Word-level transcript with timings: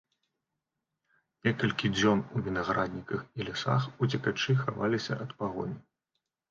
Некалькі 1.49 1.91
дзён 1.97 2.25
у 2.35 2.43
вінаградніках 2.49 3.21
і 3.41 3.49
лясах 3.51 3.87
уцекачы 4.07 4.61
хаваліся 4.67 5.13
ад 5.25 5.31
пагоні. 5.45 5.77